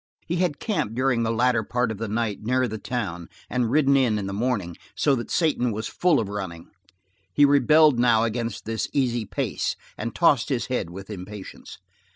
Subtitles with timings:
[0.25, 3.95] He had camped during the latter part of the night near the town and ridden
[3.95, 6.71] in in the morning, so that Satan was full of running.
[7.35, 11.77] He rebelled now against this easy pace, and tossed his head with impatience.